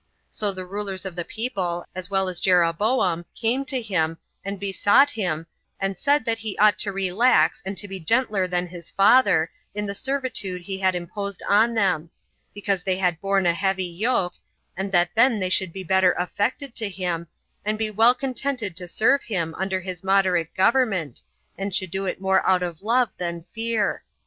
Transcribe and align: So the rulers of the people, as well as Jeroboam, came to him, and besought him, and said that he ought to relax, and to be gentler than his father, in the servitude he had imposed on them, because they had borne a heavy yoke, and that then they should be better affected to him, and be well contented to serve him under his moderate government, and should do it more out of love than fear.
So 0.31 0.51
the 0.51 0.65
rulers 0.65 1.05
of 1.05 1.15
the 1.15 1.23
people, 1.23 1.85
as 1.93 2.09
well 2.09 2.27
as 2.27 2.39
Jeroboam, 2.39 3.23
came 3.35 3.63
to 3.65 3.79
him, 3.79 4.17
and 4.43 4.59
besought 4.59 5.11
him, 5.11 5.45
and 5.79 5.95
said 5.95 6.25
that 6.25 6.39
he 6.39 6.57
ought 6.57 6.79
to 6.79 6.91
relax, 6.91 7.61
and 7.67 7.77
to 7.77 7.87
be 7.87 7.99
gentler 7.99 8.47
than 8.47 8.65
his 8.65 8.89
father, 8.89 9.51
in 9.75 9.85
the 9.85 9.93
servitude 9.93 10.63
he 10.63 10.79
had 10.79 10.95
imposed 10.95 11.43
on 11.47 11.75
them, 11.75 12.09
because 12.51 12.83
they 12.83 12.97
had 12.97 13.21
borne 13.21 13.45
a 13.45 13.53
heavy 13.53 13.85
yoke, 13.85 14.33
and 14.75 14.91
that 14.91 15.11
then 15.15 15.39
they 15.39 15.49
should 15.49 15.71
be 15.71 15.83
better 15.83 16.13
affected 16.13 16.73
to 16.77 16.89
him, 16.89 17.27
and 17.63 17.77
be 17.77 17.91
well 17.91 18.15
contented 18.15 18.75
to 18.77 18.87
serve 18.87 19.21
him 19.25 19.53
under 19.53 19.81
his 19.81 20.03
moderate 20.03 20.51
government, 20.55 21.21
and 21.59 21.75
should 21.75 21.91
do 21.91 22.07
it 22.07 22.19
more 22.19 22.43
out 22.49 22.63
of 22.63 22.81
love 22.81 23.11
than 23.19 23.43
fear. 23.53 24.01